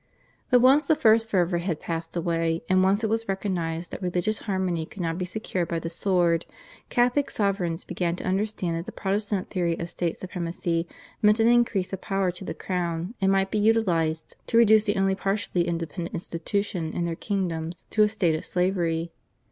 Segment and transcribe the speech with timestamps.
[0.49, 4.39] But once the first fervour had passed away, and once it was recognised that religious
[4.39, 6.47] harmony could not be secured by the sword,
[6.89, 10.87] Catholic sovereigns began to understand that the Protestant theory of state supremacy
[11.21, 14.95] meant an increase of power to the crown, and might be utilised to reduce the
[14.97, 19.11] only partially independent institution in their kingdoms to a state of slavery.